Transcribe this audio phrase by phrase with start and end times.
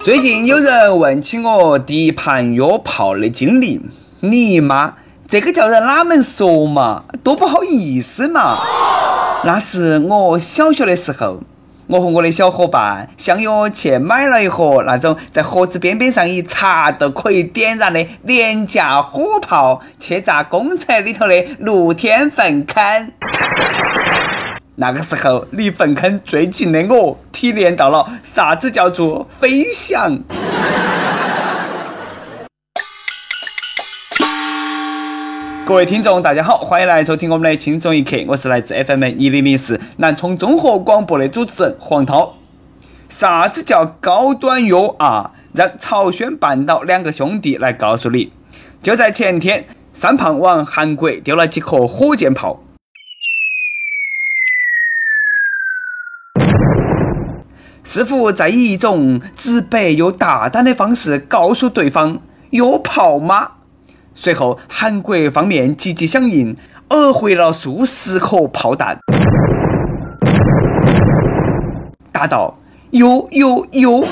[0.00, 3.80] 最近有人问起我第一盘约炮的经历，
[4.20, 4.94] 你妈，
[5.26, 7.02] 这个叫人哪门说嘛？
[7.24, 8.60] 多不好意思嘛！
[9.44, 11.40] 那是我小学的时候，
[11.88, 23.12] 我和我的小伙伴相约去买了一盒那种在盒子边边上一插都可以点燃的廉价火炮，去炸公厕里头的露天粪坑。
[24.80, 30.16] 那个时候，离粪坑最近的我，体验到了啥子叫做飞翔。
[35.66, 42.36] 各位听众，大家好，欢迎来收听我们的轻松一刻，我是来自 FM 一零零四南充综合广播的主持人黄涛。
[43.08, 45.32] 啥子叫高端约啊？
[45.54, 48.32] 让朝鲜半岛两个兄弟来告诉你。
[48.80, 52.62] 就在前天，三胖往韩国丢了几颗火箭炮。
[57.88, 62.20] 似乎在以一种直白又大胆的方式告诉对方
[62.52, 63.52] “有炮吗？”
[64.14, 66.54] 随后，韩国方面积极响应，
[66.90, 68.98] 얻回了数十颗炮弹，
[72.12, 72.58] 答道
[72.92, 74.06] ：“哟哟哟！”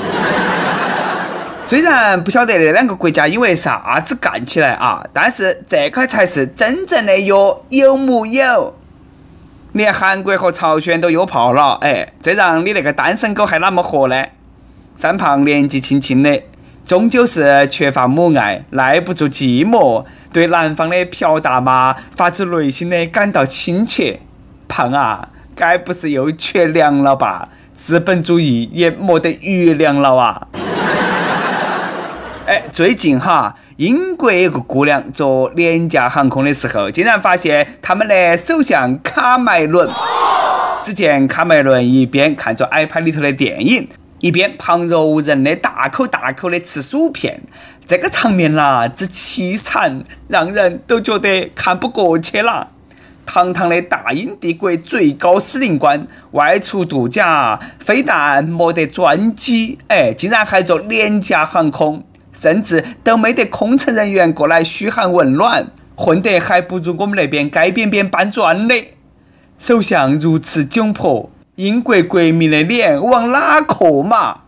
[1.63, 8.73] 虽然不晓得那两个国家因为啥子干起来啊，但是这个才是真正的有，有木有？
[9.77, 14.25] 连韩国和朝鲜都约炮了，哎，这让你那个单身狗还哪么活呢？
[14.95, 16.41] 三胖年纪轻轻的，
[16.83, 24.19] 终究是缺乏母爱，耐不住寂寞，对南方的朴大妈发自内心的感到亲切。
[24.67, 27.47] 胖啊，该不是又缺粮了吧？
[27.73, 30.47] 资本主义也没得余粮了啊！
[32.47, 39.87] 哎，最近哈，英国一个姑娘坐廉价航空的时候，竟然发现他们的首相卡梅伦。
[40.83, 47.41] 只见卡梅伦一边看着 iPad 里头的电影，一边旁若无人的大口大口的吃薯片，
[47.85, 52.69] 这个场面呐之凄惨，让人都觉得看不过去了。
[53.27, 62.03] 堂堂的大英帝国最高司令官外出度假，非但没得专机，哎，竟然还坐廉价航空。
[62.39, 68.75] 甚至都没得空乘人员过来嘘寒问暖，混得还不如我们那边街边边搬砖的。
[69.57, 74.41] 首相如此窘迫，英国国民的脸往哪磕嘛？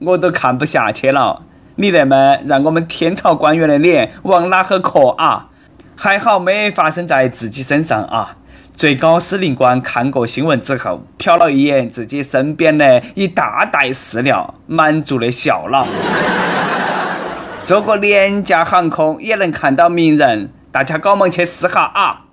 [0.00, 1.42] 我都看不下去了。
[1.76, 5.48] 你那么让我们天朝官员的脸往哪个磕啊？
[5.96, 8.36] 还好没发生在自己身上啊！
[8.74, 15.86] 最高司令官看过新闻之后，瞟了一眼自己身边的一大袋饲料，满足的笑了。
[17.70, 22.24] 坐个廉价航空也能看到名人，大家赶忙去试哈啊！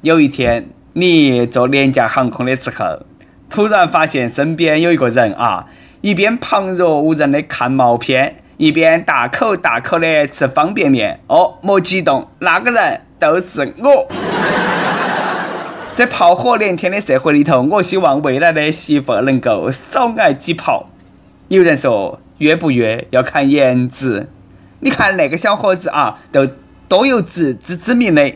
[0.00, 3.06] 有一天你坐廉价航空的时候，
[3.48, 5.68] 突然发现身边有一个人啊，
[6.00, 11.20] 一边旁若无人的看毛片，一边大口大口的吃方便面。
[11.28, 14.08] 哦，莫激动，那个人都是我。
[15.94, 20.88] 在炮火连天的社会里头，我希望未来的媳妇能够少挨几炮。
[21.46, 24.28] 有人说，约不约要看颜值。
[24.84, 26.44] 你看那个小伙子啊，都
[26.88, 28.32] 多有自知之明的。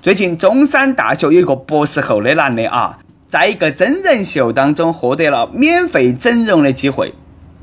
[0.00, 7.12] 最近中山大学有一个博士后的男的啊，在一个真人秀当中获得了免费整容的机会，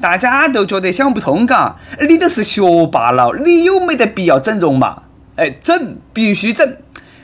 [0.01, 1.77] 大家都觉得想不通，嘎，
[2.09, 5.03] 你都是学霸了，你有没得必要整容嘛？
[5.37, 6.75] 哎，整必须整。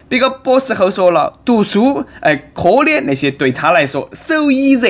[0.08, 4.88] 别个博士后说了，读书，哎，科研那些对他来说手一热，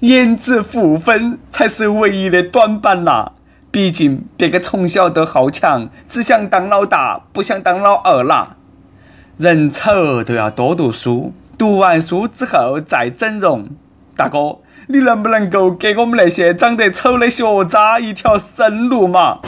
[0.00, 3.32] 颜值负分才是唯一的短板呐。
[3.74, 8.54] 毕竟，别个从小都好强，只想当老大，不想当老二啦。
[9.36, 13.68] 人丑都要多读书，读完书之后再整容。
[14.16, 19.40] 大哥，你能不能够给我们那些长得丑的学渣一条生路嘛？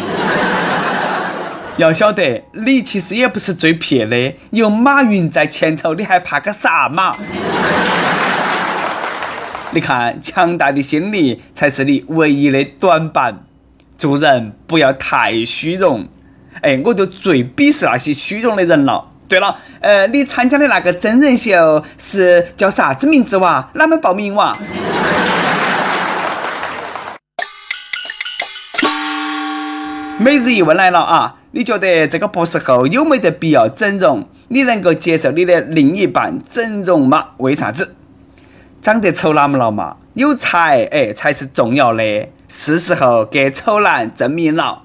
[1.78, 7.14] 要晓得，你其实也不是最撇的，有马云在前头，你还怕个啥嘛？
[9.70, 13.45] 你看，强大的心理才是你唯一的短板。
[13.98, 16.06] 做人不要太虚荣，
[16.60, 19.08] 哎，我就最鄙视那些虚荣的人了。
[19.28, 23.70] 对了，呃，你参加的那个真人秀是叫啥子名字哇？
[23.74, 24.56] 哪们报名哇？
[30.18, 31.36] 每日一问来了啊！
[31.52, 34.28] 你觉得这个博士后有没得必要整容？
[34.48, 37.28] 你能够接受你的另一半整容吗？
[37.38, 37.94] 为啥子？
[38.80, 39.96] 长得丑哪么了嘛？
[40.14, 42.28] 有才哎才是重要的。
[42.48, 44.82] 是时候给丑男证明了。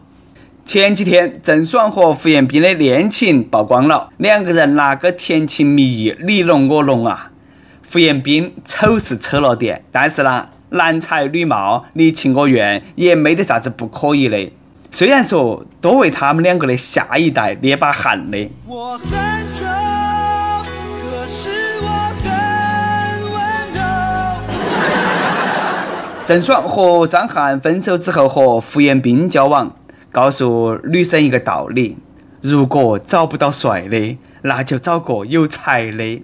[0.64, 7.32] 前几天，郑爽和胡彦斌的恋情曝光了，两个人那个甜情蜜意，你侬我侬啊。
[7.92, 14.52] 胡彦斌丑是丑了点，但是呢，男才女貌，你情我愿，也没得啥子不可以的。
[14.92, 18.50] 虽然说多为他们两个的下一代捏把汗的。
[18.68, 19.10] 我很
[19.52, 21.50] 丑，可是
[26.32, 29.76] 郑爽和张翰分手之后和胡彦斌交往，
[30.14, 31.98] 告诉女生一个道理：
[32.40, 36.24] 如果找不到帅的，那就找个有才的。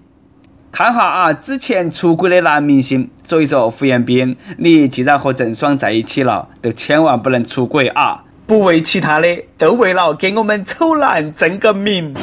[0.71, 8.24] 看哈啊，之前出轨的男明星，所以说胡彦斌，你既然和郑爽在一起了，就千万不能出轨啊！
[8.45, 12.13] 不为其他的，都为了给我们丑男争个名。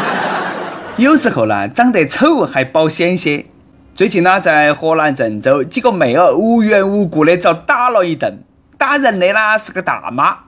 [0.98, 3.46] 有时候呢，长得丑还保险些。
[3.98, 8.44] 最近呢，在河南郑州，几个妹儿无缘无故的遭打了一顿。
[8.78, 10.38] 打人的呢是个大妈，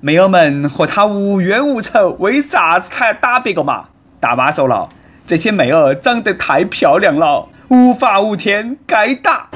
[0.00, 3.84] 妹儿们和她无冤无仇，为啥子她要打别个嘛？
[4.18, 4.88] 大妈说了，
[5.24, 9.50] 这些妹儿长得太漂亮了，无法无天，该打。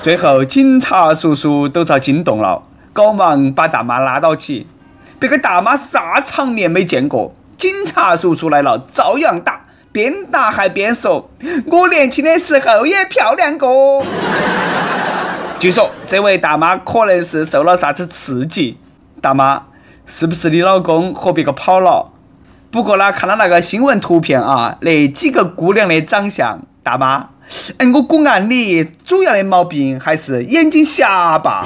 [0.00, 2.62] 最后，警察叔叔都遭惊动了。
[2.92, 4.68] 赶忙把大妈拉到起，
[5.18, 9.63] 别个大妈啥场面没见过，警察叔叔来了照样打，
[9.94, 11.30] 边打还边说
[11.70, 14.04] ：“我年轻的时候也漂亮过。”
[15.60, 18.76] 据说这位大妈可能是受了啥子刺激。
[19.22, 19.66] 大妈，
[20.04, 22.10] 是不是你老公和别个跑了？
[22.72, 27.28] 不过呢，看到那个新闻图片啊，那几个姑娘的长相，大妈，
[27.78, 31.64] 哎，我估按你主要的毛病还是眼睛瞎吧。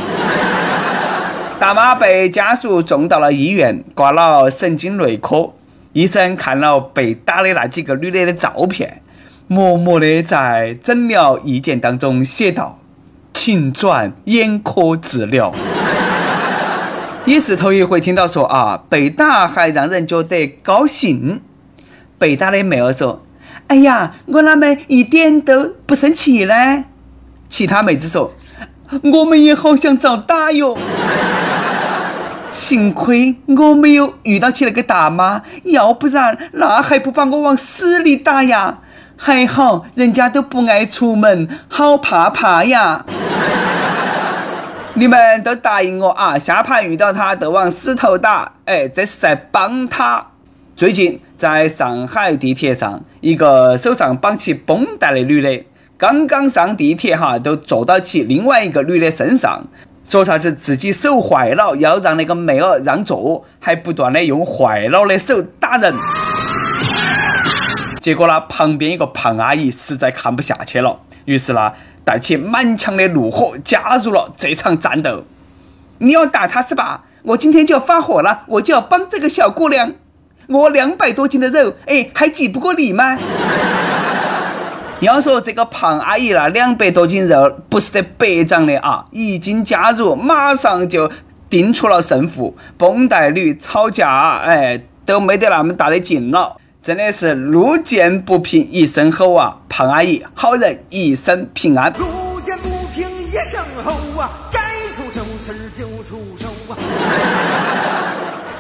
[1.59, 5.53] 大妈被家属送到了医院，挂了神经内科。
[5.93, 9.03] 医生看了被打的那几个女的的照片，
[9.47, 12.79] 默默的在诊疗意见当中写道
[13.33, 15.55] ：“请转眼科治疗。”
[17.25, 21.43] 也是头一回听到说啊，被打还让人觉得高兴。
[22.19, 23.23] 被打的妹儿说
[23.69, 26.55] ：“哎呀，我哪么一点都不生气呢？”
[27.49, 28.33] 其他妹子说
[29.13, 30.77] ：“我们也好想遭打哟。”
[32.51, 38.79] 幸亏我没有遇到起那个大妈，要不然那还不把我往死里打呀？
[39.17, 43.05] 还好人家都不爱出门，好怕怕呀！
[44.95, 48.53] 你们都答应我啊，下盘遇到他都往死头打。
[48.65, 50.29] 哎，这是在帮他。
[50.77, 55.65] 最近在上海地铁上，一个手上绑起绷带的女的，
[55.97, 59.65] 刚刚上地铁哈，都坐到起另外一个女的身上。
[60.09, 65.95] 说啥子自己手坏了，要让那个妹儿让座，还不断的用坏了的手打人。
[68.01, 71.73] 结果呢，旁边一个胖阿姨实在看不下去了，于是呢，
[72.07, 75.25] 带起满腔的怒火加入了这场战斗。
[75.99, 77.05] 你要打他是吧？
[77.25, 79.93] 我今天就要发火了，我就要帮这个小姑娘。
[80.47, 83.19] 我两百多斤的肉，哎，还挤不过你吗？
[85.01, 89.05] 要说这个胖阿姨那两百多斤肉不是得白长的啊！
[89.13, 91.09] 一经加入，马上就
[91.49, 92.57] 定出了胜负。
[92.77, 99.59] 绷带女吵架，哎，都没得那么大的劲了，真的是路见不平一声吼啊！
[99.69, 101.93] 胖阿姨，好人一生平安。
[101.93, 104.59] 路见不平一声吼啊，该
[104.93, 106.77] 出手时就出手啊。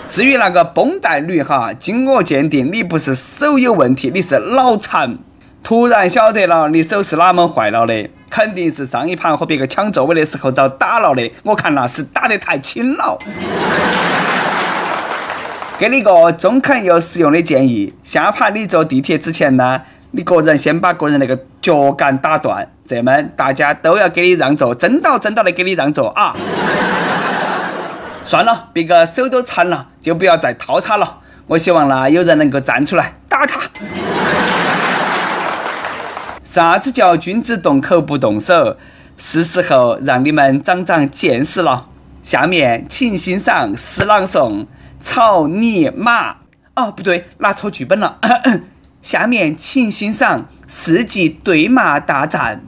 [0.08, 5.18] 至于那个绷带女哈，经我鉴定，你不是手有问题，你是脑残。
[5.62, 8.08] 突然晓得了，你手是哪门坏了的？
[8.30, 11.30] 肯定是上一盘和别个抢座位的时候遭打了的。
[11.42, 13.18] 我看那是打得太轻了。
[15.78, 26.34] 给你个中肯又实用的建议：下盘你坐地铁之前呢，你个人先把个人那个脚杆打断，这么大家都要给你让座，真到真到的给你让座啊！
[28.24, 31.18] 算了，别个手都残了，就不要再掏他了。
[31.46, 33.60] 我希望呢，有人能够站出来打他。
[36.50, 38.78] 啥子叫君子动口不动手？
[39.18, 41.88] 是时候让你们长长见识了。
[42.22, 44.62] 下面请欣赏诗朗诵
[44.98, 46.32] 《草泥马》。
[46.74, 48.16] 哦，不对，拿错剧本了。
[49.02, 52.62] 下面请欣赏世纪对骂大战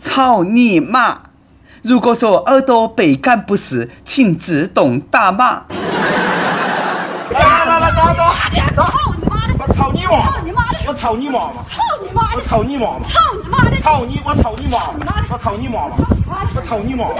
[0.02, 1.12] 《草泥马》。
[1.82, 5.64] 如果说耳朵倍感不适，请自动打码。
[7.30, 8.30] 来来来，打打
[8.74, 8.82] 打！
[8.86, 9.54] 操你妈的！
[9.58, 10.08] 我操你妈！
[10.08, 10.78] 操你妈的！
[10.86, 11.62] 我操你妈妈！
[11.70, 12.36] 操你妈的！
[12.36, 13.06] 我操你妈妈！
[13.06, 13.76] 操你妈的！
[13.80, 14.20] 操你！
[14.24, 15.24] 我操你妈妈！
[15.30, 15.94] 我操你妈妈！
[16.52, 17.14] 我操你妈妈！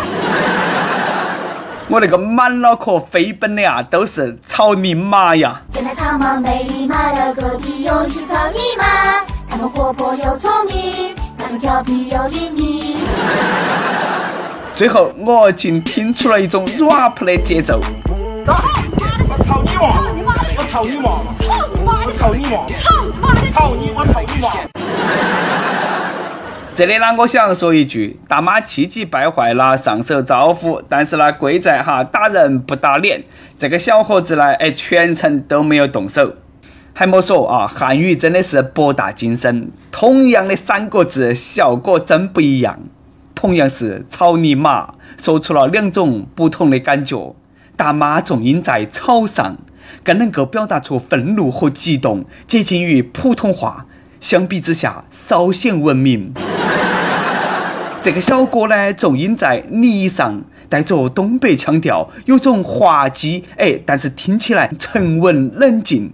[1.87, 5.63] 我那个满脑壳飞奔的啊，都是草泥马呀！
[5.71, 6.97] 真的草帽没礼貌，
[7.37, 8.85] 隔壁有一只草泥马，
[9.49, 12.97] 它们活泼又聪明，它们调皮又灵敏。
[14.75, 17.81] 最后，我竟听出了一种 rap 的节奏。
[18.49, 18.53] 我
[19.45, 20.26] 操你妈！
[20.59, 21.23] 我操你妈！
[21.41, 22.05] 操你妈！
[22.05, 22.67] 我操你妈！
[22.79, 23.35] 操你妈！
[23.53, 23.91] 操你！
[23.97, 24.51] 我操你妈！
[26.75, 33.25] 这里呢，我想说一句，大妈气急败坏了，上手招呼，但是呢，贵在哈打人不打脸。
[33.57, 36.35] 这个小伙子呢，哎，全程都没有动手。
[36.93, 42.79] 还莫说啊，汉语真的是博大精深，同样的三个字，效果真不一样。
[43.35, 47.35] 同样是草泥马，说出了两种不同的感觉。
[47.77, 49.57] 大妈重音在草上，
[50.05, 53.87] 更能够表达出愤怒和激动，接近于普通话。
[54.21, 56.33] 相比之下，稍显文明。
[58.03, 66.13] 这个小哥呢，重音在泥上，带着东北腔调，有种滑稽，哎，但是听起来沉稳冷静。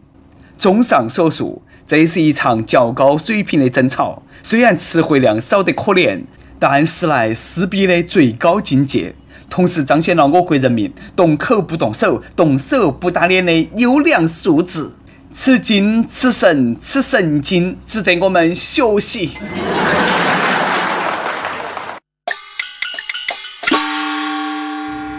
[0.56, 6.22] 综上所述，这是一场较高水平的争吵，虽然词汇量少得可怜，
[6.58, 9.14] 但是乃撕逼的最高境界，
[9.52, 14.92] 同时彰显了我国人民动口不动手、动手不打脸的优良素质。
[15.30, 19.32] 此经此神此神经，值得我们学习。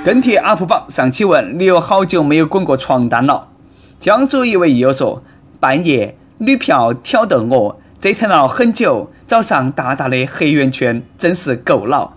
[0.04, 3.50] 跟帖 UP 榜上期问：你有好久没有滚过床单了？
[4.00, 5.22] 江苏一位益友说：
[5.60, 12.16] 半夜女票挑逗我，折腾了很久，早上大大的黑圆圈，真是够了。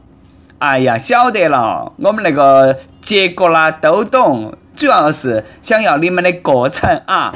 [0.58, 7.34] 哎呀，晓得了，我们那个结果啦都懂，主要是想要你们的过程啊。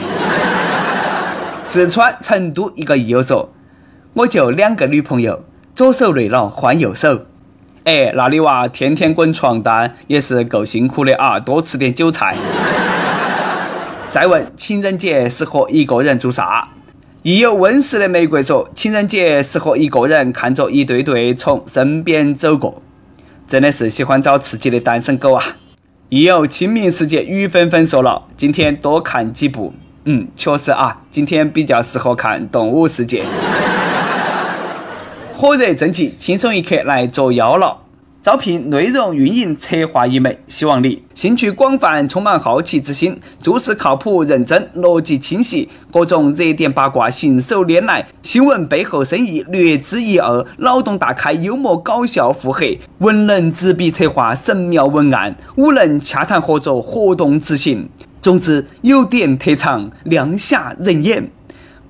[1.62, 3.50] 四川成都一个益友说：
[4.14, 7.26] 我就两个女朋友，左手累了换右手。
[7.84, 12.36] 哎，那你娃天天滚床单也是够辛苦的啊，多吃点韭菜。
[14.10, 16.70] 再问情人节适合一个人做啥？
[17.22, 22.80] 亦有温室的玫瑰说，情人节适合一个人看着一对对从身边走过，
[23.50, 25.42] 真的是喜欢找刺激的单身狗啊。
[26.08, 33.24] 亦有清明时节雨纷纷说了，今天多看几部，嗯，确实啊，今天比较适合看动物世界。
[35.34, 37.78] 火热征集，轻松一刻来作妖了。
[38.22, 57.88] 招聘内容运营策划一枚，希望你兴趣广泛，充满好奇之心，做事靠谱认真，逻辑清晰，各种热点八卦信手拈来，新闻背后深意略知一二，脑洞大开，幽默搞笑腹黑，文能执笔策划神妙文案，武能洽谈合作活动执行。
[58.20, 61.30] 总之，有点特长，亮瞎人眼。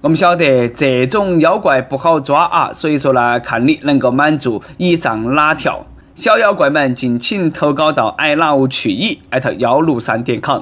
[0.00, 5.84] 我们晓得这种妖怪不好抓啊，所以说呢，看你能够满足以上哪条。
[6.20, 10.60] 小妖怪们，敬请投稿到 i love 去矣艾特幺六三点 com。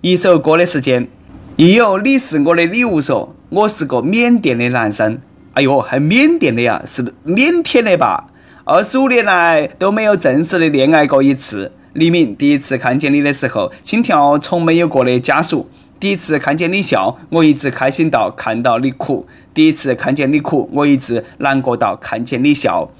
[0.00, 1.08] 一首歌的时间，
[1.56, 5.18] 亦有你是我的礼物说，我是个缅甸的男生。
[5.54, 6.80] 哎呦，还缅甸的呀？
[6.86, 8.28] 是腼腆的吧？
[8.62, 11.72] 二十五年来都没有正式的恋爱过一次。
[11.92, 15.68] 黎明，第一次看见你的时候，心跳从没有过的加速。
[15.98, 22.92] 第一次看见你笑，我一直开心到看到你哭；第一次看见你哭，我一直难过到看见你笑。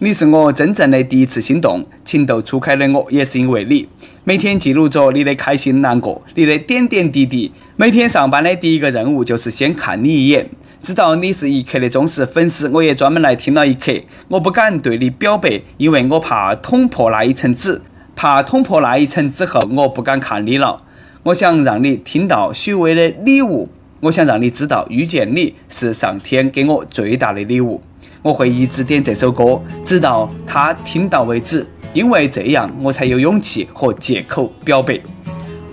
[0.00, 3.86] 你是我真正的第一次心动，情窦初开的我也是因为你。
[4.24, 7.52] 每天记录着你的开心难过，你的点点滴滴。
[7.76, 10.50] 每天上班的第一个任务就是先看你一眼，
[10.82, 13.92] 知道你是一刻的忠实粉丝，我也专门来听了一刻。
[14.26, 17.80] 我不敢对你表白，因为我怕捅破那一层纸，
[18.16, 20.82] 怕捅破那一层之后，我不敢看你了。
[21.22, 23.68] 我想让你听到许巍的礼物，
[24.00, 27.80] 我想让你知道遇见你是上天给我最大的礼物。
[28.24, 34.98] 我会一直点这首歌，直到他听到为止，因为这样我才有勇气和借口表白。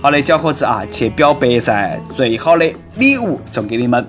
[0.02, 1.98] 好的，小伙子啊，去表白噻！
[2.14, 4.06] 最好的礼物送给你们。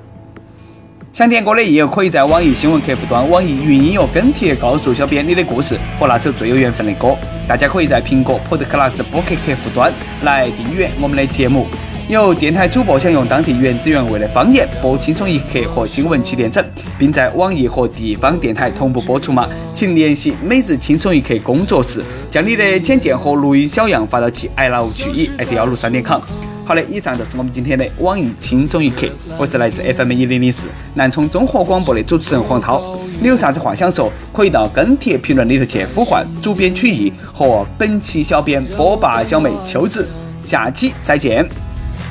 [1.12, 7.16] 想点歌的益友可以在网易新闻客户端、网易云音乐跟帖告诉小编你的故事和那首最有缘分的歌。
[7.46, 9.92] 大家可以在苹果 Podcast 播客客户端
[10.25, 11.68] 来订阅我们的节目。
[12.09, 16.62] 有电台主播想用当地原汁原味的方言播《轻松一刻》和新闻七点整，
[16.99, 19.49] 并在网易和地方电台同步播出吗？
[19.73, 26.21] 请联系每日轻松一刻工作室，将你的简介和录音小样发到其 i love 去以艾特幺六三点 com。
[26.64, 32.99] 好的，以上就是我们今天的网易轻松一刻，我是来自 FM 一零零四南充综合广播的主持人黄涛。
[33.21, 40.06] 你有啥子话想说，可以到跟帖评论里头去呼唤主编曲艺和本期小编波霸小妹秋子。
[40.44, 41.62] 下期再见。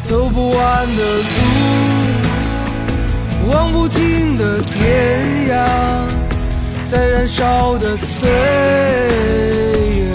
[0.03, 1.29] 走不完的路，
[3.50, 5.65] 望不尽的天涯，
[6.89, 8.29] 在燃烧的岁
[10.00, 10.12] 月，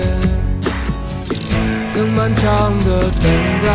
[1.95, 3.23] 曾漫长的等
[3.65, 3.69] 待。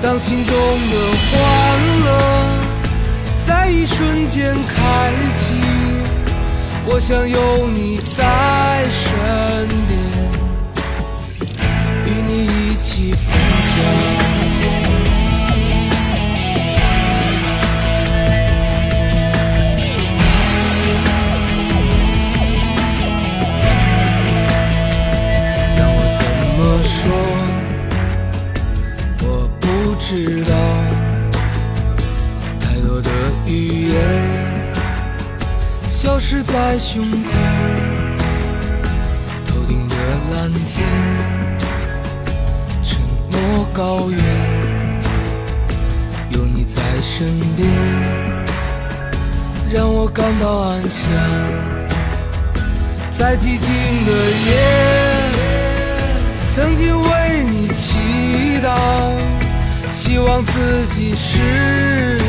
[0.00, 0.94] 当心中的
[1.30, 1.32] 欢
[2.04, 2.08] 乐
[3.46, 5.54] 在一瞬间开启，
[6.86, 9.12] 我想有你在身
[9.88, 9.98] 边，
[12.06, 13.26] 与你一起分
[14.18, 14.23] 享。
[36.04, 37.30] 消失在胸口，
[39.46, 39.94] 头顶的
[40.34, 40.86] 蓝天，
[42.82, 44.20] 沉默高原，
[46.28, 47.66] 有你在身边，
[49.72, 51.10] 让我感到安详。
[53.10, 53.72] 在寂静
[54.04, 54.12] 的
[54.46, 54.60] 夜，
[56.54, 58.76] 曾经为你祈祷，
[59.90, 62.23] 希望自己是。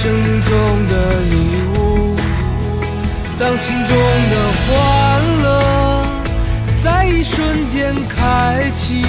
[0.00, 1.34] 生命中的礼
[1.76, 2.14] 物，
[3.36, 3.96] 当心中
[4.30, 4.68] 的欢
[5.42, 6.06] 乐
[6.84, 9.04] 在一瞬间开启，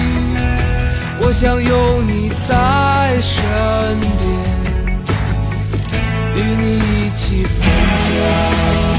[1.22, 3.46] 我想有你在身
[4.18, 4.28] 边，
[6.38, 7.62] 与你一起分
[8.08, 8.99] 享。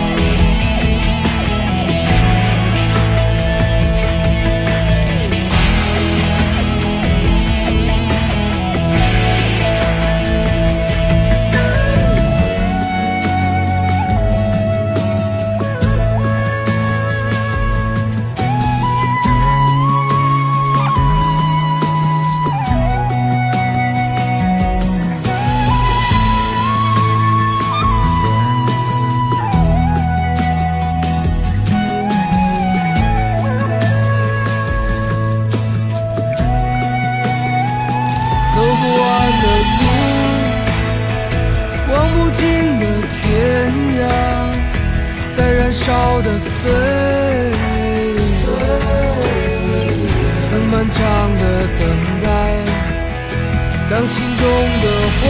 [54.01, 54.43] 当心中
[54.81, 54.87] 的
[55.21, 55.29] 欢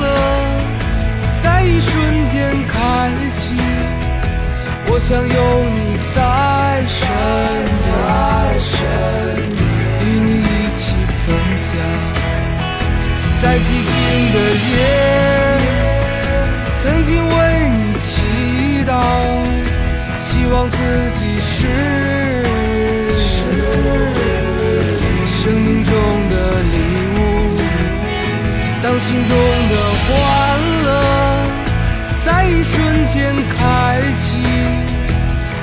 [0.00, 0.06] 乐
[1.42, 3.56] 在一瞬间开启，
[4.86, 7.02] 我想有你在身
[7.82, 8.78] 边，
[10.06, 10.94] 与你一起
[11.26, 11.66] 分享。
[13.42, 13.92] 在寂静
[14.32, 14.36] 的
[14.70, 14.78] 夜，
[16.76, 17.34] 曾经为
[17.70, 18.06] 你祈
[18.86, 18.94] 祷，
[20.20, 20.76] 希望自
[21.10, 21.66] 己是
[28.98, 29.74] 心中的
[30.06, 30.10] 欢
[30.84, 30.88] 乐
[32.24, 34.36] 在一瞬间开启，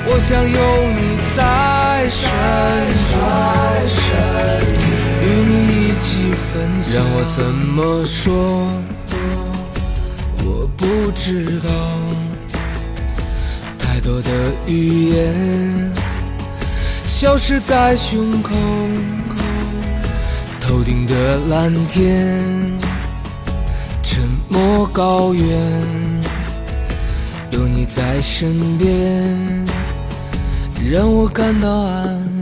[0.06, 0.58] 我想有
[0.94, 3.14] 你在身边。
[5.26, 8.68] 与你一起分享，让我怎么说？
[10.44, 11.68] 我不知道，
[13.78, 14.30] 太多的
[14.66, 15.92] 语言
[17.06, 18.54] 消失在胸口，
[20.60, 22.70] 头顶的蓝天，
[24.48, 25.72] 莫高原，
[27.50, 29.66] 有你在身边，
[30.90, 32.33] 让我感到安。